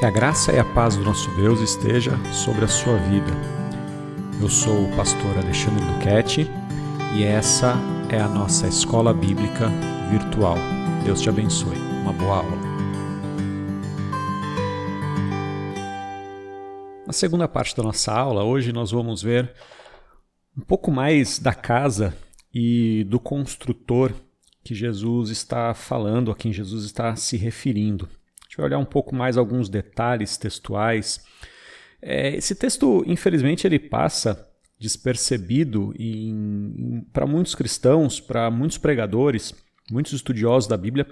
Que 0.00 0.06
a 0.06 0.10
graça 0.10 0.50
e 0.50 0.58
a 0.58 0.64
paz 0.64 0.96
do 0.96 1.04
nosso 1.04 1.30
Deus 1.36 1.60
esteja 1.60 2.12
sobre 2.32 2.64
a 2.64 2.68
sua 2.68 2.96
vida. 2.96 3.30
Eu 4.40 4.48
sou 4.48 4.86
o 4.86 4.96
pastor 4.96 5.36
Alexandre 5.36 5.84
Duquette 5.84 6.50
e 7.14 7.22
essa 7.22 7.74
é 8.08 8.18
a 8.18 8.26
nossa 8.26 8.66
escola 8.66 9.12
bíblica 9.12 9.68
virtual. 10.10 10.56
Deus 11.04 11.20
te 11.20 11.28
abençoe. 11.28 11.76
Uma 12.00 12.14
boa 12.14 12.38
aula. 12.38 12.56
Na 17.06 17.12
segunda 17.12 17.46
parte 17.46 17.76
da 17.76 17.82
nossa 17.82 18.10
aula, 18.10 18.42
hoje 18.42 18.72
nós 18.72 18.92
vamos 18.92 19.22
ver 19.22 19.52
um 20.56 20.62
pouco 20.62 20.90
mais 20.90 21.38
da 21.38 21.52
casa 21.52 22.16
e 22.54 23.04
do 23.04 23.20
construtor 23.20 24.14
que 24.64 24.74
Jesus 24.74 25.28
está 25.28 25.74
falando, 25.74 26.30
a 26.30 26.34
quem 26.34 26.54
Jesus 26.54 26.86
está 26.86 27.14
se 27.16 27.36
referindo 27.36 28.08
olhar 28.60 28.78
um 28.78 28.84
pouco 28.84 29.14
mais 29.14 29.36
alguns 29.36 29.68
detalhes 29.68 30.36
textuais. 30.36 31.24
É, 32.02 32.34
esse 32.36 32.54
texto, 32.54 33.04
infelizmente, 33.06 33.66
ele 33.66 33.78
passa 33.78 34.48
despercebido 34.78 35.94
para 37.12 37.26
muitos 37.26 37.54
cristãos, 37.54 38.18
para 38.18 38.50
muitos 38.50 38.78
pregadores, 38.78 39.54
muitos 39.90 40.12
estudiosos 40.14 40.68
da 40.68 40.76
Bíblia. 40.76 41.06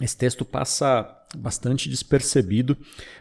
Esse 0.00 0.16
texto 0.16 0.44
passa 0.44 1.08
bastante 1.36 1.88
despercebido, 1.88 2.76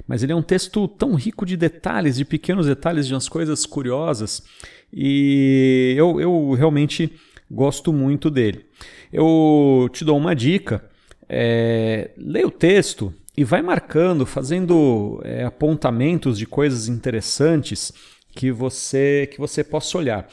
mas 0.07 0.21
ele 0.21 0.31
é 0.31 0.35
um 0.35 0.41
texto 0.41 0.87
tão 0.87 1.15
rico 1.15 1.45
de 1.45 1.57
detalhes, 1.57 2.17
de 2.17 2.25
pequenos 2.25 2.67
detalhes, 2.67 3.07
de 3.07 3.13
umas 3.13 3.27
coisas 3.27 3.65
curiosas, 3.65 4.43
e 4.91 5.95
eu, 5.97 6.19
eu 6.19 6.51
realmente 6.53 7.11
gosto 7.49 7.91
muito 7.91 8.29
dele. 8.29 8.65
Eu 9.11 9.89
te 9.91 10.05
dou 10.05 10.17
uma 10.17 10.35
dica: 10.35 10.87
é, 11.27 12.11
leia 12.17 12.47
o 12.47 12.51
texto, 12.51 13.13
e 13.35 13.43
vai 13.43 13.61
marcando, 13.61 14.25
fazendo 14.25 15.19
é, 15.23 15.43
apontamentos 15.43 16.37
de 16.37 16.45
coisas 16.45 16.87
interessantes 16.87 17.91
que 18.35 18.51
você 18.51 19.29
que 19.31 19.39
você 19.39 19.63
possa 19.63 19.97
olhar. 19.97 20.27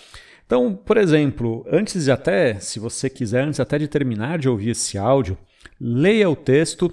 Então, 0.44 0.74
por 0.74 0.96
exemplo, 0.96 1.64
antes 1.70 2.04
de 2.04 2.10
até, 2.10 2.58
se 2.58 2.80
você 2.80 3.08
quiser, 3.08 3.44
antes 3.44 3.60
até 3.60 3.78
de 3.78 3.86
terminar 3.86 4.38
de 4.38 4.48
ouvir 4.48 4.70
esse 4.70 4.98
áudio, 4.98 5.38
leia 5.80 6.28
o 6.28 6.34
texto 6.34 6.92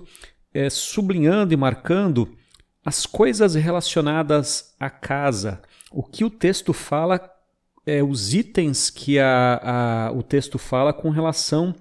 é, 0.53 0.69
sublinhando 0.69 1.53
e 1.53 1.57
marcando 1.57 2.29
as 2.85 3.05
coisas 3.05 3.55
relacionadas 3.55 4.75
à 4.79 4.89
casa, 4.89 5.61
o 5.91 6.03
que 6.03 6.23
o 6.23 6.29
texto 6.29 6.71
fala, 6.71 7.19
é, 7.85 8.01
os 8.03 8.33
itens 8.33 8.89
que 8.89 9.19
a, 9.19 9.59
a, 10.07 10.11
o 10.11 10.23
texto 10.23 10.57
fala 10.57 10.93
com 10.93 11.09
relação 11.09 11.75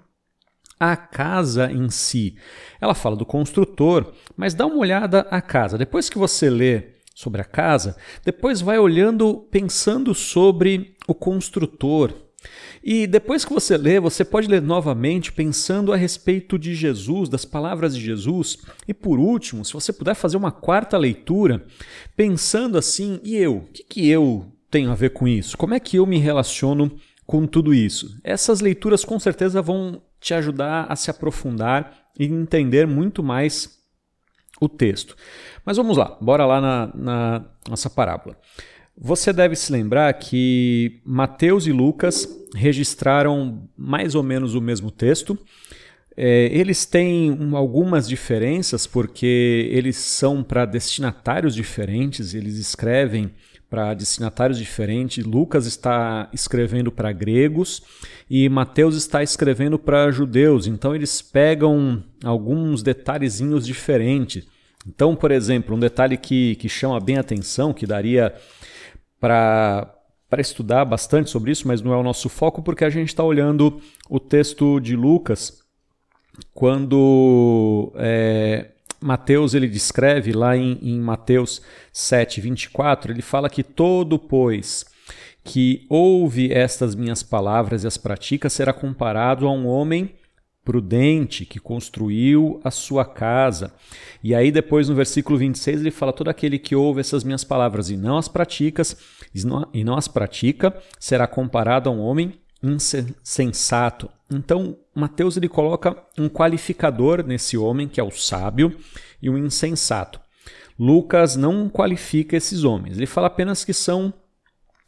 a 0.79 0.97
casa 0.97 1.71
em 1.71 1.89
si. 1.91 2.37
Ela 2.81 2.95
fala 2.95 3.17
do 3.17 3.27
construtor, 3.27 4.13
mas 4.37 4.55
dá 4.55 4.67
uma 4.67 4.79
olhada 4.79 5.21
à 5.31 5.41
casa. 5.41 5.79
Depois 5.79 6.09
que 6.09 6.19
você 6.19 6.51
lê 6.51 6.97
sobre 7.15 7.41
a 7.41 7.45
casa, 7.45 7.97
depois 8.25 8.61
vai 8.61 8.79
olhando, 8.79 9.47
pensando 9.51 10.15
sobre 10.15 10.95
o 11.09 11.15
construtor. 11.15 12.13
E 12.85 13.07
depois 13.07 13.45
que 13.45 13.53
você 13.53 13.77
lê, 13.77 13.99
você 13.99 14.25
pode 14.25 14.47
ler 14.47 14.63
novamente 14.63 15.33
pensando 15.33 15.93
a 15.93 15.97
respeito 15.97 16.59
de 16.59 16.75
Jesus, 16.75 17.29
das 17.29 17.45
palavras 17.45 17.97
de 17.97 18.01
Jesus. 18.01 18.59
E 18.87 18.95
por 18.95 19.19
último, 19.19 19.65
se 19.65 19.73
você 19.73 19.93
puder 19.93 20.15
fazer 20.15 20.37
uma 20.37 20.53
quarta 20.53 20.97
leitura, 20.97 21.65
pensando 22.15 22.79
assim: 22.79 23.19
e 23.25 23.35
eu? 23.35 23.57
O 23.57 23.67
que, 23.73 23.83
que 23.83 24.09
eu 24.09 24.47
tenho 24.71 24.91
a 24.91 24.95
ver 24.95 25.11
com 25.11 25.27
isso? 25.27 25.57
Como 25.57 25.75
é 25.75 25.81
que 25.81 25.97
eu 25.97 26.07
me 26.07 26.19
relaciono 26.19 26.93
com 27.27 27.47
tudo 27.47 27.75
isso? 27.75 28.17
Essas 28.23 28.61
leituras 28.61 29.05
com 29.05 29.19
certeza 29.19 29.61
vão 29.61 30.01
te 30.27 30.35
ajudar 30.35 30.87
a 30.89 30.97
se 30.97 31.09
aprofundar 31.09 31.97
e 32.19 32.25
entender 32.25 32.85
muito 32.85 33.23
mais 33.23 33.79
o 34.61 34.69
texto. 34.69 35.15
Mas 35.65 35.77
vamos 35.77 35.97
lá, 35.97 36.19
bora 36.21 36.45
lá 36.45 36.61
na, 36.61 36.91
na 36.95 37.45
nossa 37.69 37.89
parábola. 37.89 38.37
Você 38.99 39.33
deve 39.33 39.55
se 39.55 39.71
lembrar 39.71 40.13
que 40.15 41.01
Mateus 41.05 41.69
e 41.69 41.73
Lucas 41.73 42.29
registraram 42.57 43.69
mais 43.79 44.17
ou 44.17 44.23
menos 44.25 44.57
o 44.57 44.61
mesmo 44.61 44.91
texto. 44.91 45.39
É, 46.17 46.47
eles 46.47 46.85
têm 46.85 47.39
algumas 47.55 48.09
diferenças 48.09 48.85
porque 48.85 49.69
eles 49.71 49.97
são 49.97 50.43
para 50.43 50.65
destinatários 50.65 51.55
diferentes, 51.55 52.35
eles 52.35 52.57
escrevem 52.57 53.33
para 53.69 53.95
destinatários 53.95 54.59
diferentes. 54.59 55.25
Lucas 55.25 55.67
está 55.67 56.29
escrevendo 56.33 56.93
para 56.93 57.13
gregos 57.13 57.83
e 58.31 58.49
Mateus 58.49 58.97
está 58.97 59.23
escrevendo 59.23 59.79
para 59.79 60.11
judeus. 60.11 60.67
Então 60.67 60.95
eles 60.95 61.21
pegam 61.21 62.03
alguns 62.25 62.83
detalhezinhos 62.83 63.67
diferentes. 63.67 64.47
Então, 64.87 65.17
por 65.17 65.31
exemplo, 65.31 65.75
um 65.75 65.81
detalhe 65.81 66.17
que, 66.17 66.55
que 66.57 66.69
chama 66.69 67.01
bem 67.01 67.19
atenção, 67.19 67.73
que 67.73 67.87
daria 67.87 68.35
para 69.21 69.93
para 70.29 70.41
estudar 70.41 70.85
bastante 70.85 71.31
sobre 71.31 71.53
isso, 71.53 71.69
mas 71.69 71.81
não 71.81 71.93
é 71.93 71.97
o 71.97 72.03
nosso 72.03 72.29
foco, 72.29 72.61
porque 72.61 72.85
a 72.85 72.91
gente 72.91 73.11
está 73.11 73.23
olhando 73.23 73.81
o 74.11 74.19
texto 74.19 74.81
de 74.81 74.97
Lucas 74.97 75.63
quando 76.53 77.93
é, 77.97 78.73
Mateus 79.01 79.55
ele 79.55 79.69
descreve 79.69 80.33
lá 80.33 80.57
em, 80.57 80.79
em 80.83 81.01
Mateus 81.01 81.63
7, 81.93 82.41
24, 82.41 83.13
ele 83.13 83.23
fala 83.23 83.49
que 83.49 83.63
todo, 83.63 84.19
pois, 84.19 84.85
que 85.45 85.87
ouve 85.89 86.53
estas 86.53 86.95
minhas 86.95 87.23
palavras 87.23 87.85
e 87.85 87.87
as 87.87 87.97
pratica 87.97 88.49
será 88.49 88.73
comparado 88.73 89.47
a 89.47 89.53
um 89.53 89.67
homem 89.67 90.15
prudente 90.65 91.47
que 91.47 91.61
construiu 91.61 92.61
a 92.65 92.73
sua 92.73 93.05
casa. 93.05 93.73
E 94.23 94.35
aí 94.35 94.51
depois 94.51 94.89
no 94.89 94.97
versículo 94.97 95.39
26 95.39 95.81
ele 95.81 95.93
fala 95.93 96.13
todo 96.13 96.29
aquele 96.29 96.59
que 96.59 96.75
ouve 96.75 97.01
essas 97.01 97.23
minhas 97.23 97.45
palavras 97.45 97.89
e 97.89 97.97
não 97.97 98.19
as 98.19 98.27
pratica, 98.27 98.83
e 99.73 99.85
não 99.85 99.97
as 99.97 100.09
pratica, 100.09 100.77
será 100.99 101.29
comparado 101.29 101.89
a 101.89 101.93
um 101.93 102.01
homem 102.01 102.33
insensato. 102.63 104.11
Então, 104.31 104.77
Mateus 104.95 105.37
ele 105.37 105.49
coloca 105.49 105.97
um 106.19 106.29
qualificador 106.29 107.25
nesse 107.25 107.57
homem, 107.57 107.89
que 107.89 108.01
é 108.01 108.05
o 108.05 108.11
sábio, 108.11 108.77
e 109.23 109.31
o 109.31 109.39
insensato. 109.39 110.21
Lucas 110.79 111.37
não 111.37 111.69
qualifica 111.69 112.37
esses 112.37 112.65
homens, 112.65 112.97
ele 112.97 113.07
fala 113.07 113.29
apenas 113.29 113.65
que 113.65 113.73
são 113.73 114.13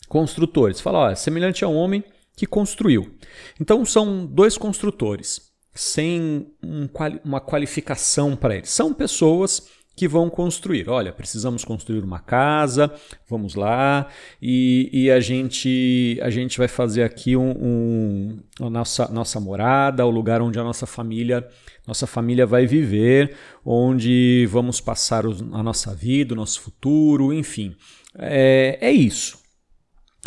construtores. 0.09 0.81
Fala, 0.81 0.99
ó, 0.99 1.11
é 1.11 1.15
semelhante 1.15 1.65
a 1.65 1.69
um 1.69 1.77
homem 1.77 2.03
que 2.37 2.47
construiu. 2.47 3.17
Então, 3.61 3.85
são 3.85 4.27
dois 4.27 4.56
construtores, 4.56 5.53
sem 5.75 6.53
um, 6.62 6.89
uma 7.25 7.41
qualificação 7.41 8.35
para 8.35 8.56
eles. 8.56 8.71
São 8.71 8.93
pessoas 8.93 9.69
que 9.98 10.06
vão 10.06 10.31
construir. 10.31 10.88
Olha, 10.88 11.12
precisamos 11.12 11.64
construir 11.64 12.04
uma 12.04 12.20
casa, 12.20 12.88
vamos 13.28 13.56
lá, 13.56 14.06
e, 14.41 14.88
e 14.92 15.10
a, 15.10 15.19
gente, 15.19 16.16
a 16.22 16.31
gente 16.31 16.56
vai 16.56 16.69
fazer 16.69 17.03
aqui 17.03 17.36
um, 17.36 17.50
um, 17.50 18.38
a 18.60 18.70
nossa, 18.70 19.08
nossa 19.08 19.41
morada, 19.41 20.06
o 20.06 20.10
lugar 20.10 20.41
onde 20.41 20.56
a 20.56 20.62
nossa 20.62 20.87
família, 20.87 21.44
nossa 21.84 22.06
família 22.06 22.47
vai 22.47 22.64
viver, 22.64 23.34
onde 23.64 24.47
vamos 24.48 24.81
passar 24.81 25.25
a 25.26 25.62
nossa 25.64 25.92
vida, 25.97 26.32
o 26.32 26.37
nosso 26.37 26.60
futuro, 26.60 27.32
enfim. 27.32 27.75
É, 28.16 28.78
é 28.81 28.92
isso. 28.92 29.37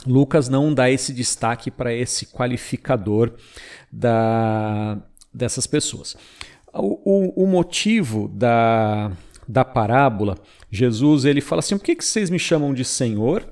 Lucas 0.06 0.50
não 0.50 0.74
dá 0.74 0.92
esse 0.92 1.14
destaque 1.14 1.72
para 1.72 1.94
esse 1.94 2.26
qualificador 2.26 3.36
da, 3.90 5.02
dessas 5.34 5.66
pessoas. 5.66 6.18
O, 6.74 7.44
o, 7.44 7.44
o 7.44 7.48
motivo 7.48 8.28
da, 8.28 9.12
da 9.52 9.66
parábola, 9.66 10.38
Jesus 10.72 11.26
ele 11.26 11.42
fala 11.42 11.60
assim: 11.60 11.78
por 11.78 11.84
que, 11.84 11.96
que 11.96 12.06
vocês 12.06 12.30
me 12.30 12.40
chamam 12.40 12.74
de 12.74 12.86
Senhor, 12.86 13.46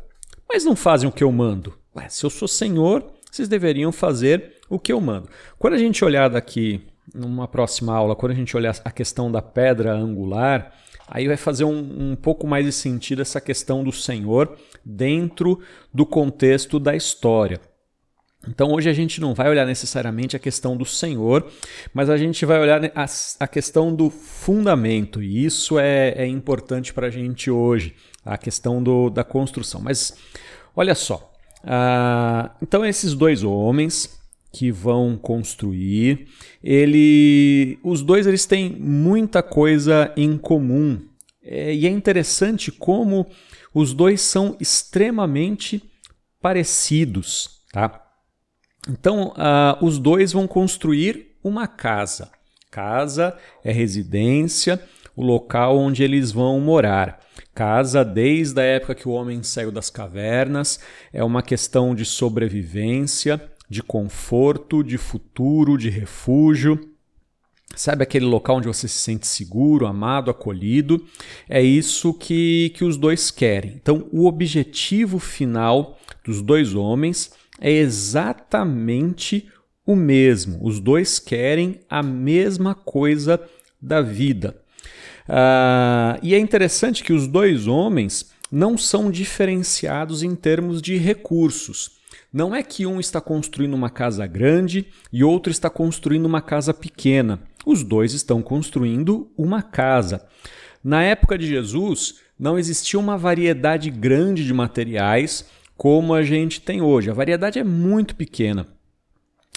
mas 0.48 0.64
não 0.64 0.76
fazem 0.76 1.10
o 1.10 1.12
que 1.12 1.24
eu 1.24 1.32
mando? 1.32 1.78
Ué, 1.96 2.08
se 2.08 2.26
eu 2.26 2.30
sou 2.30 2.48
Senhor, 2.48 3.06
vocês 3.30 3.50
deveriam 3.50 3.92
fazer 3.92 4.56
o 4.70 4.80
que 4.80 4.94
eu 4.94 5.02
mando. 5.02 5.28
Quando 5.58 5.74
a 5.74 5.78
gente 5.78 6.06
olhar 6.06 6.30
daqui, 6.30 6.82
numa 7.14 7.48
próxima 7.48 7.94
aula, 7.94 8.16
quando 8.16 8.32
a 8.32 8.36
gente 8.36 8.56
olhar 8.56 8.76
a 8.86 8.92
questão 8.92 9.30
da 9.32 9.42
pedra 9.42 9.94
angular, 9.94 10.74
aí 11.08 11.28
vai 11.28 11.38
fazer 11.38 11.66
um, 11.66 12.12
um 12.12 12.16
pouco 12.16 12.48
mais 12.48 12.66
de 12.66 12.72
sentido 12.72 13.22
essa 13.22 13.42
questão 13.42 13.84
do 13.84 13.92
Senhor 13.92 14.58
dentro 14.86 15.60
do 15.94 16.06
contexto 16.06 16.80
da 16.80 16.96
história. 16.96 17.60
Então 18.48 18.72
hoje 18.72 18.90
a 18.90 18.94
gente 18.94 19.20
não 19.20 19.34
vai 19.34 19.50
olhar 19.50 19.66
necessariamente 19.66 20.36
a 20.36 20.40
questão 20.40 20.78
do 20.78 20.86
Senhor, 20.86 21.52
mas 21.94 22.10
a 22.10 22.16
gente 22.16 22.46
vai 22.46 22.60
olhar 22.60 22.84
a, 22.96 23.06
a 23.40 23.48
questão 23.48 23.94
do 23.94 24.10
fundamento, 24.10 25.22
e 25.22 25.46
isso 25.46 25.78
é, 25.78 26.12
é 26.12 26.26
importante 26.26 26.94
para 26.94 27.08
a 27.08 27.10
gente 27.10 27.52
hoje, 27.52 27.96
a 28.24 28.38
questão 28.38 28.82
do, 28.82 29.10
da 29.10 29.26
construção. 29.26 29.82
Mas 29.82 30.14
olha 30.74 30.96
só, 30.96 31.34
uh, 31.64 32.50
então 32.62 32.86
esses 32.86 33.14
dois 33.14 33.44
homens 33.44 34.18
que 34.54 34.72
vão 34.72 35.18
construir, 35.18 36.28
ele, 36.64 37.78
os 37.84 38.02
dois 38.02 38.26
eles 38.26 38.46
têm 38.46 38.72
muita 38.72 39.44
coisa 39.44 40.14
em 40.16 40.38
comum, 40.38 41.00
é, 41.44 41.76
e 41.76 41.86
é 41.86 41.90
interessante 41.90 42.72
como 42.72 43.28
os 43.74 43.94
dois 43.94 44.22
são 44.22 44.56
extremamente 44.60 45.84
parecidos, 46.42 47.62
tá? 47.74 48.09
Então, 48.90 49.30
uh, 49.30 49.86
os 49.86 50.00
dois 50.00 50.34
vão 50.34 50.48
construir 50.48 51.36
uma 51.44 51.68
casa. 51.68 52.32
Casa 52.72 53.38
é 53.64 53.72
residência, 53.72 54.82
o 55.16 55.24
local 55.24 55.78
onde 55.78 56.04
eles 56.04 56.32
vão 56.32 56.60
morar. 56.60 57.20
Casa, 57.54 58.04
desde 58.04 58.60
a 58.60 58.64
época 58.64 58.96
que 58.96 59.08
o 59.08 59.12
homem 59.12 59.44
saiu 59.44 59.72
das 59.72 59.90
cavernas, 59.90 60.80
é 61.14 61.24
uma 61.24 61.44
questão 61.44 61.94
de 61.94 62.06
sobrevivência, 62.06 63.42
de 63.70 63.84
conforto, 63.84 64.84
de 64.84 64.98
futuro, 64.98 65.78
de 65.78 65.90
refúgio. 65.90 66.80
Sabe 67.76 68.02
aquele 68.04 68.26
local 68.26 68.58
onde 68.58 68.68
você 68.68 68.88
se 68.88 68.98
sente 68.98 69.28
seguro, 69.28 69.86
amado, 69.86 70.32
acolhido? 70.32 71.06
É 71.48 71.62
isso 71.62 72.14
que, 72.14 72.72
que 72.76 72.84
os 72.84 72.98
dois 72.98 73.30
querem. 73.30 73.74
Então, 73.76 74.08
o 74.12 74.26
objetivo 74.26 75.20
final 75.20 76.00
dos 76.26 76.42
dois 76.42 76.74
homens 76.74 77.32
é 77.60 77.72
exatamente 77.72 79.48
o 79.86 79.96
mesmo. 79.96 80.60
Os 80.62 80.80
dois 80.80 81.20
querem 81.20 81.80
a 81.90 82.04
mesma 82.04 82.76
coisa 82.76 83.42
da 83.82 84.02
vida. 84.02 84.56
Uh, 85.28 86.20
e 86.24 86.34
é 86.34 86.40
interessante 86.40 87.04
que 87.04 87.14
os 87.14 87.28
dois 87.28 87.68
homens 87.68 88.32
não 88.52 88.78
são 88.78 89.12
diferenciados 89.12 90.24
em 90.24 90.36
termos 90.36 90.82
de 90.82 90.98
recursos. 90.98 92.00
Não 92.32 92.56
é 92.56 92.62
que 92.62 92.86
um 92.86 93.00
está 93.00 93.20
construindo 93.20 93.74
uma 93.74 93.90
casa 93.90 94.26
grande 94.28 94.88
e 95.12 95.24
outro 95.24 95.52
está 95.52 95.70
construindo 95.70 96.26
uma 96.26 96.42
casa 96.42 96.74
pequena. 96.74 97.40
Os 97.66 97.84
dois 97.84 98.14
estão 98.14 98.42
construindo 98.42 99.32
uma 99.38 99.62
casa. 99.62 100.26
Na 100.84 101.04
época 101.04 101.38
de 101.38 101.48
Jesus, 101.48 102.16
não 102.40 102.58
existia 102.58 103.00
uma 103.00 103.18
variedade 103.18 103.90
grande 103.90 104.46
de 104.46 104.54
materiais 104.54 105.46
como 105.80 106.14
a 106.14 106.22
gente 106.22 106.60
tem 106.60 106.82
hoje. 106.82 107.10
A 107.10 107.14
variedade 107.14 107.58
é 107.58 107.64
muito 107.64 108.14
pequena. 108.14 108.68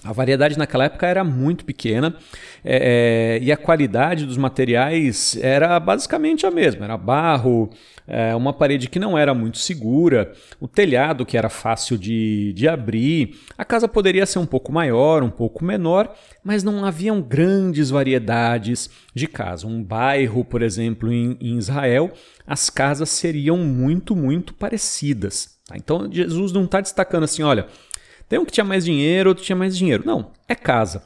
A 0.04 0.12
variedade 0.12 0.56
naquela 0.56 0.84
época 0.84 1.04
era 1.04 1.24
muito 1.24 1.64
pequena 1.64 2.16
é, 2.64 3.38
é, 3.38 3.44
e 3.44 3.50
a 3.50 3.56
qualidade 3.56 4.24
dos 4.24 4.36
materiais 4.36 5.36
era 5.40 5.78
basicamente 5.80 6.46
a 6.46 6.50
mesma. 6.50 6.84
Era 6.84 6.96
barro, 6.96 7.70
é, 8.06 8.36
uma 8.36 8.52
parede 8.52 8.88
que 8.88 9.00
não 9.00 9.19
era 9.19 9.34
muito 9.34 9.58
segura, 9.58 10.32
o 10.60 10.69
telhado 10.69 11.26
que 11.26 11.36
era 11.36 11.48
fácil 11.48 11.98
de, 11.98 12.52
de 12.52 12.68
abrir. 12.68 13.40
A 13.58 13.64
casa 13.64 13.88
poderia 13.88 14.25
ser 14.25 14.38
um 14.38 14.46
pouco 14.46 14.72
maior, 14.72 15.25
um 15.25 15.30
pouco 15.30 15.64
menor, 15.64 16.14
mas 16.44 16.62
não 16.62 16.84
haviam 16.84 17.20
grandes 17.20 17.90
variedades 17.90 18.88
de 19.12 19.26
casa. 19.26 19.66
Um 19.66 19.82
bairro, 19.82 20.44
por 20.44 20.62
exemplo, 20.62 21.12
em, 21.12 21.36
em 21.40 21.58
Israel, 21.58 22.12
as 22.46 22.70
casas 22.70 23.08
seriam 23.08 23.58
muito, 23.58 24.14
muito 24.14 24.54
parecidas. 24.54 25.60
Tá? 25.72 25.76
Então 25.76 26.08
Jesus 26.10 26.52
não 26.52 26.64
está 26.64 26.80
destacando 26.80 27.24
assim, 27.24 27.42
olha 27.42 27.66
tem 28.32 28.38
um 28.38 28.46
que 28.46 28.52
tinha 28.52 28.64
mais 28.64 28.82
dinheiro, 28.82 29.28
outro 29.28 29.44
tinha 29.44 29.54
mais 29.54 29.76
dinheiro. 29.76 30.04
Não, 30.06 30.30
é 30.48 30.54
casa. 30.54 31.02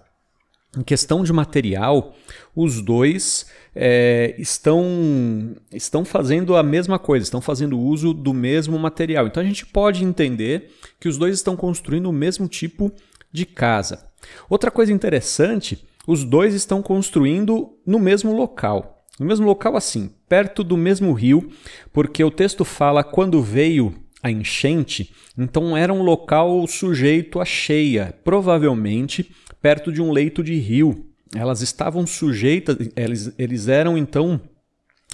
Em 0.78 0.82
questão 0.84 1.24
de 1.24 1.32
material, 1.32 2.14
os 2.54 2.80
dois 2.80 3.46
é, 3.74 4.32
estão, 4.38 5.56
estão 5.72 6.04
fazendo 6.04 6.54
a 6.54 6.62
mesma 6.62 7.00
coisa, 7.00 7.24
estão 7.24 7.40
fazendo 7.40 7.80
uso 7.80 8.14
do 8.14 8.32
mesmo 8.32 8.78
material. 8.78 9.26
Então 9.26 9.42
a 9.42 9.46
gente 9.46 9.66
pode 9.66 10.04
entender 10.04 10.70
que 11.00 11.08
os 11.08 11.18
dois 11.18 11.34
estão 11.34 11.56
construindo 11.56 12.06
o 12.08 12.12
mesmo 12.12 12.46
tipo 12.46 12.92
de 13.32 13.44
casa. 13.44 14.06
Outra 14.48 14.70
coisa 14.70 14.92
interessante, 14.92 15.84
os 16.06 16.22
dois 16.22 16.54
estão 16.54 16.80
construindo 16.80 17.76
no 17.84 17.98
mesmo 17.98 18.36
local. 18.36 19.04
No 19.18 19.26
mesmo 19.26 19.46
local, 19.46 19.76
assim, 19.76 20.12
perto 20.28 20.62
do 20.62 20.76
mesmo 20.76 21.12
rio, 21.12 21.50
porque 21.92 22.22
o 22.22 22.30
texto 22.30 22.64
fala 22.64 23.02
quando 23.02 23.42
veio 23.42 24.05
a 24.26 24.30
enchente, 24.30 25.12
então 25.38 25.76
era 25.76 25.92
um 25.92 26.02
local 26.02 26.66
sujeito 26.66 27.40
a 27.40 27.44
cheia, 27.44 28.12
provavelmente 28.24 29.30
perto 29.62 29.92
de 29.92 30.02
um 30.02 30.10
leito 30.10 30.42
de 30.42 30.54
rio. 30.56 31.06
Elas 31.34 31.62
estavam 31.62 32.06
sujeitas, 32.06 32.76
eles, 32.96 33.32
eles 33.38 33.68
eram 33.68 33.96
então 33.96 34.40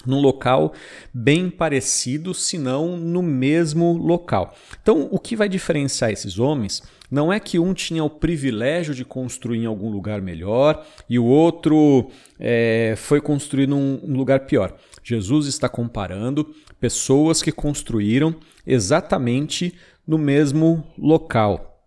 num 0.06 0.20
local 0.20 0.73
bem 1.12 1.50
parecido, 1.50 2.32
se 2.32 2.59
não 2.59 2.97
no 2.97 3.23
mesmo 3.23 3.93
local. 3.93 4.55
Então, 4.82 5.09
o 5.11 5.19
que 5.19 5.37
vai 5.37 5.49
diferenciar 5.49 6.11
esses 6.11 6.38
homens 6.38 6.82
não 7.11 7.31
é 7.31 7.38
que 7.38 7.58
um 7.58 7.75
tinha 7.75 8.03
o 8.03 8.08
privilégio 8.08 8.94
de 8.94 9.05
construir 9.05 9.58
em 9.58 9.67
algum 9.67 9.91
lugar 9.91 10.23
melhor 10.23 10.87
e 11.08 11.19
o 11.19 11.25
outro 11.25 12.11
é, 12.41 12.94
foi 12.97 13.20
construir 13.20 13.67
num 13.69 14.00
lugar 14.06 14.41
pior. 14.47 14.75
Jesus 15.02 15.46
está 15.46 15.69
comparando 15.69 16.54
pessoas 16.81 17.43
que 17.43 17.52
construíram 17.52 18.37
exatamente 18.66 19.75
no 20.06 20.19
mesmo 20.19 20.87
local. 20.96 21.81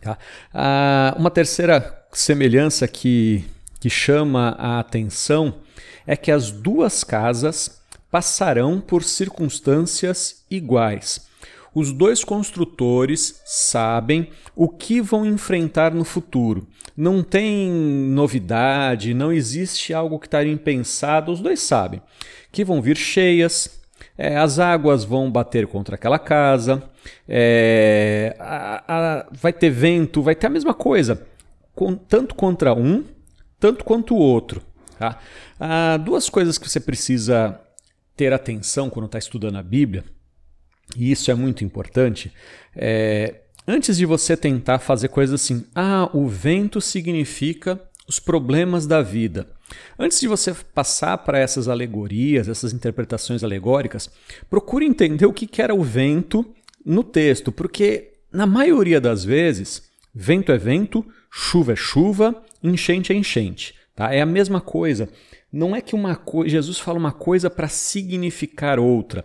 Tá? 0.00 0.18
Ah, 0.52 1.14
uma 1.18 1.30
terceira 1.30 2.06
semelhança 2.12 2.88
que, 2.88 3.44
que 3.80 3.88
chama 3.88 4.56
a 4.58 4.80
atenção 4.80 5.60
é 6.06 6.16
que 6.16 6.30
as 6.30 6.50
duas 6.50 7.04
casas 7.04 7.80
passarão 8.10 8.80
por 8.80 9.04
circunstâncias 9.04 10.44
iguais. 10.50 11.31
Os 11.74 11.92
dois 11.92 12.22
construtores 12.22 13.40
sabem 13.44 14.28
o 14.54 14.68
que 14.68 15.00
vão 15.00 15.24
enfrentar 15.24 15.94
no 15.94 16.04
futuro. 16.04 16.66
Não 16.96 17.22
tem 17.22 17.70
novidade, 17.70 19.14
não 19.14 19.32
existe 19.32 19.94
algo 19.94 20.18
que 20.18 20.26
está 20.26 20.44
impensado, 20.44 21.32
os 21.32 21.40
dois 21.40 21.60
sabem 21.60 22.02
que 22.52 22.64
vão 22.64 22.82
vir 22.82 22.96
cheias, 22.96 23.80
é, 24.16 24.36
as 24.36 24.58
águas 24.58 25.04
vão 25.04 25.30
bater 25.30 25.66
contra 25.66 25.94
aquela 25.94 26.18
casa, 26.18 26.82
é, 27.26 28.36
a, 28.38 28.84
a, 28.86 29.26
vai 29.32 29.52
ter 29.52 29.70
vento, 29.70 30.22
vai 30.22 30.34
ter 30.34 30.48
a 30.48 30.50
mesma 30.50 30.74
coisa, 30.74 31.26
com, 31.74 31.94
tanto 31.94 32.34
contra 32.34 32.74
um, 32.74 33.04
tanto 33.58 33.84
quanto 33.84 34.14
o 34.14 34.18
outro. 34.18 34.62
Tá? 34.98 35.18
Há 35.58 35.96
duas 35.96 36.28
coisas 36.28 36.58
que 36.58 36.68
você 36.68 36.78
precisa 36.78 37.58
ter 38.14 38.32
atenção 38.32 38.90
quando 38.90 39.06
está 39.06 39.18
estudando 39.18 39.56
a 39.56 39.62
Bíblia, 39.62 40.04
e 40.96 41.10
isso 41.10 41.30
é 41.30 41.34
muito 41.34 41.64
importante. 41.64 42.32
É, 42.74 43.42
antes 43.66 43.96
de 43.96 44.06
você 44.06 44.36
tentar 44.36 44.78
fazer 44.78 45.08
coisas 45.08 45.40
assim, 45.40 45.64
ah, 45.74 46.10
o 46.12 46.26
vento 46.26 46.80
significa 46.80 47.80
os 48.06 48.18
problemas 48.18 48.86
da 48.86 49.00
vida. 49.00 49.48
Antes 49.98 50.20
de 50.20 50.28
você 50.28 50.52
passar 50.74 51.18
para 51.18 51.38
essas 51.38 51.68
alegorias, 51.68 52.48
essas 52.48 52.72
interpretações 52.72 53.42
alegóricas, 53.42 54.10
procure 54.50 54.84
entender 54.84 55.26
o 55.26 55.32
que 55.32 55.62
era 55.62 55.74
o 55.74 55.82
vento 55.82 56.44
no 56.84 57.02
texto, 57.02 57.50
porque 57.50 58.12
na 58.32 58.46
maioria 58.46 59.00
das 59.00 59.24
vezes, 59.24 59.84
vento 60.14 60.52
é 60.52 60.58
vento, 60.58 61.04
chuva 61.30 61.72
é 61.72 61.76
chuva, 61.76 62.42
enchente 62.62 63.12
é 63.12 63.16
enchente. 63.16 63.74
Tá? 63.94 64.12
É 64.12 64.20
a 64.20 64.26
mesma 64.26 64.60
coisa. 64.60 65.08
Não 65.52 65.76
é 65.76 65.80
que 65.80 65.94
uma 65.94 66.16
coisa, 66.16 66.50
Jesus 66.50 66.78
fala 66.78 66.98
uma 66.98 67.12
coisa 67.12 67.50
para 67.50 67.68
significar 67.68 68.78
outra. 68.78 69.24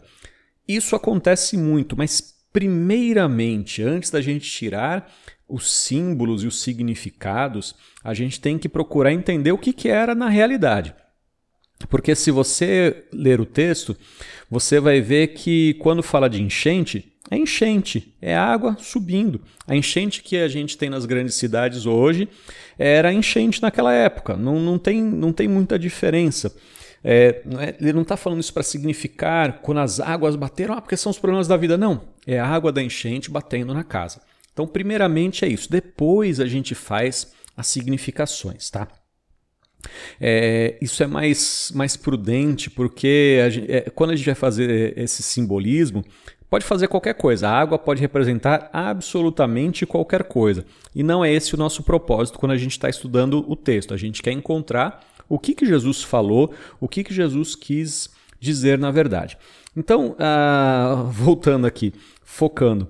Isso 0.67 0.95
acontece 0.95 1.55
muito, 1.57 1.95
mas 1.97 2.35
primeiramente, 2.51 3.81
antes 3.81 4.09
da 4.09 4.21
gente 4.21 4.49
tirar 4.49 5.11
os 5.47 5.71
símbolos 5.71 6.43
e 6.43 6.47
os 6.47 6.61
significados, 6.61 7.75
a 8.03 8.13
gente 8.13 8.39
tem 8.41 8.57
que 8.57 8.67
procurar 8.67 9.13
entender 9.13 9.51
o 9.51 9.57
que, 9.57 9.71
que 9.71 9.87
era 9.87 10.13
na 10.13 10.27
realidade. 10.27 10.93
Porque 11.89 12.15
se 12.15 12.31
você 12.31 13.05
ler 13.13 13.39
o 13.39 13.45
texto, 13.45 13.95
você 14.49 14.79
vai 14.79 14.99
ver 14.99 15.27
que 15.29 15.75
quando 15.75 16.01
fala 16.01 16.29
de 16.29 16.41
enchente, 16.41 17.13
é 17.29 17.37
enchente, 17.37 18.15
é 18.21 18.35
água 18.35 18.75
subindo. 18.79 19.41
A 19.67 19.75
enchente 19.75 20.23
que 20.23 20.37
a 20.37 20.47
gente 20.47 20.77
tem 20.77 20.89
nas 20.89 21.05
grandes 21.05 21.35
cidades 21.35 21.85
hoje 21.85 22.27
era 22.77 23.13
enchente 23.13 23.61
naquela 23.61 23.93
época, 23.93 24.35
não, 24.35 24.59
não, 24.59 24.79
tem, 24.79 25.03
não 25.03 25.31
tem 25.31 25.47
muita 25.47 25.77
diferença. 25.77 26.55
É, 27.09 27.41
é 27.57 27.75
ele 27.79 27.93
não 27.93 28.01
está 28.01 28.17
falando 28.17 28.41
isso 28.41 28.53
para 28.53 28.63
significar 28.63 29.61
quando 29.61 29.77
as 29.77 30.01
águas 30.01 30.35
bateram, 30.35 30.73
ah, 30.73 30.81
porque 30.81 30.97
são 30.97 31.09
os 31.09 31.17
problemas 31.17 31.47
da 31.47 31.55
vida. 31.55 31.77
Não, 31.77 32.01
é 32.25 32.37
a 32.37 32.45
água 32.45 32.69
da 32.69 32.83
enchente 32.83 33.31
batendo 33.31 33.73
na 33.73 33.83
casa. 33.83 34.21
Então, 34.51 34.67
primeiramente 34.67 35.45
é 35.45 35.47
isso. 35.47 35.71
Depois 35.71 36.41
a 36.41 36.45
gente 36.45 36.75
faz 36.75 37.31
as 37.55 37.67
significações, 37.67 38.69
tá? 38.69 38.89
É, 40.19 40.77
isso 40.81 41.01
é 41.01 41.07
mais, 41.07 41.71
mais 41.73 41.95
prudente 41.95 42.69
porque 42.69 43.39
a 43.45 43.49
gente, 43.49 43.71
é, 43.71 43.81
quando 43.89 44.09
a 44.09 44.15
gente 44.15 44.25
vai 44.25 44.35
fazer 44.35 44.97
esse 44.97 45.23
simbolismo, 45.23 46.03
pode 46.49 46.65
fazer 46.65 46.89
qualquer 46.89 47.13
coisa. 47.13 47.47
A 47.47 47.57
água 47.57 47.79
pode 47.79 48.01
representar 48.01 48.69
absolutamente 48.73 49.85
qualquer 49.85 50.23
coisa. 50.23 50.65
E 50.93 51.03
não 51.03 51.23
é 51.23 51.31
esse 51.31 51.55
o 51.55 51.57
nosso 51.57 51.83
propósito 51.83 52.37
quando 52.37 52.51
a 52.51 52.57
gente 52.57 52.71
está 52.71 52.89
estudando 52.89 53.49
o 53.49 53.55
texto. 53.55 53.93
A 53.93 53.97
gente 53.97 54.21
quer 54.21 54.31
encontrar 54.31 55.05
o 55.29 55.39
que, 55.39 55.53
que 55.53 55.65
Jesus 55.65 56.03
falou, 56.03 56.53
o 56.79 56.87
que, 56.87 57.03
que 57.03 57.13
Jesus 57.13 57.55
quis 57.55 58.09
dizer 58.39 58.77
na 58.77 58.91
verdade. 58.91 59.37
Então, 59.75 60.15
ah, 60.19 61.05
voltando 61.11 61.67
aqui, 61.67 61.93
focando. 62.23 62.87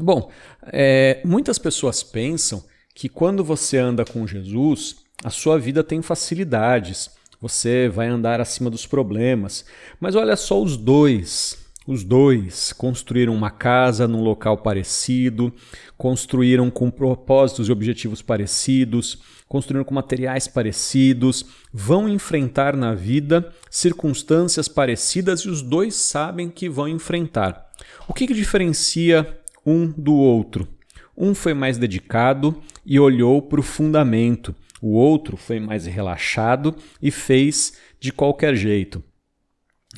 Bom, 0.00 0.30
é, 0.64 1.20
muitas 1.24 1.58
pessoas 1.58 2.02
pensam 2.02 2.64
que 2.94 3.08
quando 3.08 3.44
você 3.44 3.78
anda 3.78 4.04
com 4.04 4.26
Jesus, 4.26 4.96
a 5.22 5.30
sua 5.30 5.58
vida 5.58 5.84
tem 5.84 6.00
facilidades, 6.00 7.10
você 7.40 7.88
vai 7.88 8.08
andar 8.08 8.40
acima 8.40 8.70
dos 8.70 8.86
problemas. 8.86 9.64
Mas 10.00 10.14
olha 10.14 10.36
só 10.36 10.62
os 10.62 10.76
dois. 10.76 11.58
Os 11.86 12.04
dois 12.04 12.72
construíram 12.72 13.34
uma 13.34 13.50
casa 13.50 14.06
num 14.06 14.22
local 14.22 14.58
parecido, 14.58 15.52
construíram 15.98 16.70
com 16.70 16.88
propósitos 16.90 17.68
e 17.68 17.72
objetivos 17.72 18.22
parecidos, 18.22 19.18
construindo 19.52 19.84
com 19.84 19.92
materiais 19.92 20.48
parecidos, 20.48 21.44
vão 21.70 22.08
enfrentar 22.08 22.74
na 22.74 22.94
vida 22.94 23.52
circunstâncias 23.70 24.66
parecidas 24.66 25.40
e 25.40 25.50
os 25.50 25.60
dois 25.60 25.94
sabem 25.94 26.48
que 26.48 26.70
vão 26.70 26.88
enfrentar. 26.88 27.70
O 28.08 28.14
que, 28.14 28.26
que 28.26 28.32
diferencia 28.32 29.38
um 29.66 29.88
do 29.88 30.14
outro? 30.14 30.66
Um 31.14 31.34
foi 31.34 31.52
mais 31.52 31.76
dedicado 31.76 32.62
e 32.86 32.98
olhou 32.98 33.42
para 33.42 33.60
o 33.60 33.62
fundamento, 33.62 34.54
o 34.80 34.92
outro 34.92 35.36
foi 35.36 35.60
mais 35.60 35.84
relaxado 35.84 36.74
e 37.02 37.10
fez 37.10 37.74
de 38.00 38.10
qualquer 38.10 38.56
jeito. 38.56 39.04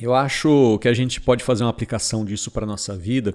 Eu 0.01 0.13
acho 0.13 0.77
que 0.79 0.89
a 0.89 0.93
gente 0.93 1.21
pode 1.21 1.45
fazer 1.45 1.63
uma 1.63 1.69
aplicação 1.69 2.25
disso 2.25 2.51
para 2.51 2.65
a 2.65 2.67
nossa 2.67 2.93
vida. 2.97 3.33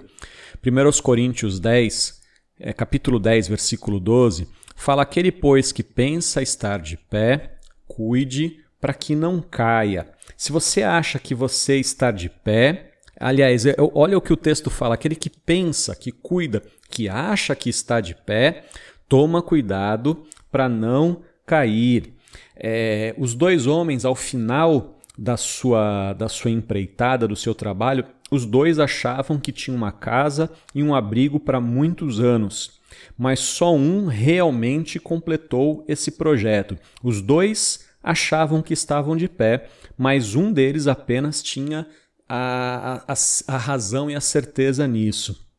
1 0.63 1.01
Coríntios 1.01 1.59
10, 1.59 2.21
é, 2.59 2.71
capítulo 2.73 3.17
10, 3.17 3.47
versículo 3.47 3.99
12, 3.99 4.47
fala: 4.81 5.03
Aquele, 5.03 5.31
pois, 5.31 5.71
que 5.71 5.83
pensa 5.83 6.41
estar 6.41 6.79
de 6.79 6.97
pé, 6.97 7.57
cuide 7.87 8.57
para 8.79 8.93
que 8.93 9.15
não 9.15 9.39
caia. 9.39 10.09
Se 10.35 10.51
você 10.51 10.81
acha 10.81 11.19
que 11.19 11.35
você 11.35 11.77
está 11.77 12.09
de 12.09 12.29
pé, 12.29 12.93
aliás, 13.19 13.63
olha 13.93 14.17
o 14.17 14.21
que 14.21 14.33
o 14.33 14.37
texto 14.37 14.69
fala: 14.69 14.95
aquele 14.95 15.15
que 15.15 15.29
pensa, 15.29 15.95
que 15.95 16.11
cuida, 16.11 16.63
que 16.89 17.07
acha 17.07 17.55
que 17.55 17.69
está 17.69 18.01
de 18.01 18.15
pé, 18.15 18.65
toma 19.07 19.41
cuidado 19.41 20.23
para 20.51 20.67
não 20.67 21.21
cair. 21.45 22.15
É, 22.55 23.13
os 23.17 23.35
dois 23.35 23.67
homens, 23.67 24.03
ao 24.03 24.15
final 24.15 24.99
da 25.17 25.37
sua, 25.37 26.13
da 26.13 26.27
sua 26.27 26.49
empreitada, 26.49 27.27
do 27.27 27.35
seu 27.35 27.53
trabalho, 27.53 28.05
os 28.31 28.45
dois 28.45 28.79
achavam 28.79 29.39
que 29.39 29.51
tinham 29.51 29.75
uma 29.75 29.91
casa 29.91 30.49
e 30.73 30.81
um 30.81 30.95
abrigo 30.95 31.39
para 31.39 31.59
muitos 31.59 32.19
anos, 32.19 32.80
mas 33.17 33.39
só 33.39 33.73
um 33.75 34.07
realmente 34.07 34.99
completou 34.99 35.85
esse 35.87 36.11
projeto. 36.11 36.77
Os 37.03 37.21
dois 37.21 37.85
achavam 38.03 38.61
que 38.61 38.73
estavam 38.73 39.15
de 39.15 39.27
pé, 39.27 39.69
mas 39.97 40.35
um 40.35 40.51
deles 40.51 40.87
apenas 40.87 41.41
tinha 41.41 41.87
a, 42.27 43.03
a, 43.07 43.13
a 43.53 43.57
razão 43.57 44.09
e 44.09 44.15
a 44.15 44.21
certeza 44.21 44.87
nisso. 44.87 45.49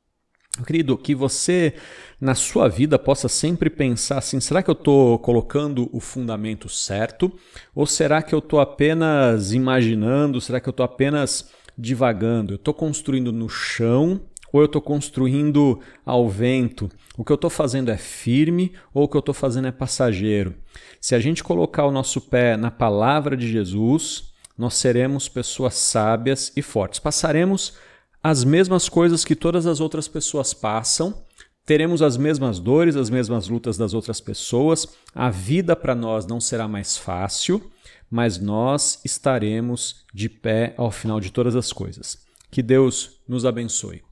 Querido, 0.66 0.98
que 0.98 1.14
você 1.14 1.74
na 2.20 2.34
sua 2.34 2.68
vida 2.68 2.98
possa 2.98 3.26
sempre 3.26 3.70
pensar 3.70 4.18
assim: 4.18 4.38
será 4.38 4.62
que 4.62 4.68
eu 4.68 4.74
estou 4.74 5.18
colocando 5.18 5.88
o 5.92 5.98
fundamento 5.98 6.68
certo? 6.68 7.32
Ou 7.74 7.86
será 7.86 8.22
que 8.22 8.34
eu 8.34 8.38
estou 8.38 8.60
apenas 8.60 9.52
imaginando? 9.52 10.40
Será 10.42 10.60
que 10.60 10.68
eu 10.68 10.72
estou 10.72 10.84
apenas 10.84 11.50
divagando? 11.76 12.52
Eu 12.52 12.56
estou 12.56 12.74
construindo 12.74 13.32
no 13.32 13.48
chão 13.48 14.20
ou 14.52 14.60
eu 14.60 14.66
estou 14.66 14.82
construindo 14.82 15.80
ao 16.04 16.28
vento? 16.28 16.90
O 17.16 17.24
que 17.24 17.32
eu 17.32 17.36
estou 17.36 17.50
fazendo 17.50 17.90
é 17.90 17.96
firme 17.96 18.72
ou 18.92 19.04
o 19.04 19.08
que 19.08 19.16
eu 19.16 19.20
estou 19.20 19.34
fazendo 19.34 19.68
é 19.68 19.72
passageiro? 19.72 20.54
Se 21.00 21.14
a 21.14 21.20
gente 21.20 21.42
colocar 21.42 21.86
o 21.86 21.90
nosso 21.90 22.20
pé 22.20 22.56
na 22.56 22.70
palavra 22.70 23.36
de 23.36 23.50
Jesus, 23.50 24.32
nós 24.56 24.74
seremos 24.74 25.28
pessoas 25.28 25.74
sábias 25.74 26.52
e 26.54 26.62
fortes. 26.62 27.00
Passaremos 27.00 27.74
as 28.22 28.44
mesmas 28.44 28.88
coisas 28.88 29.24
que 29.24 29.34
todas 29.34 29.66
as 29.66 29.80
outras 29.80 30.06
pessoas 30.06 30.54
passam, 30.54 31.24
teremos 31.64 32.02
as 32.02 32.16
mesmas 32.16 32.60
dores, 32.60 32.94
as 32.94 33.10
mesmas 33.10 33.48
lutas 33.48 33.76
das 33.76 33.94
outras 33.94 34.20
pessoas, 34.20 34.86
a 35.14 35.30
vida 35.30 35.74
para 35.74 35.94
nós 35.94 36.26
não 36.26 36.40
será 36.40 36.68
mais 36.68 36.96
fácil, 36.96 37.70
mas 38.10 38.38
nós 38.38 39.00
estaremos 39.04 40.04
de 40.12 40.28
pé 40.28 40.74
ao 40.76 40.90
final 40.90 41.18
de 41.18 41.32
todas 41.32 41.56
as 41.56 41.72
coisas. 41.72 42.18
Que 42.50 42.62
Deus 42.62 43.22
nos 43.26 43.46
abençoe. 43.46 44.02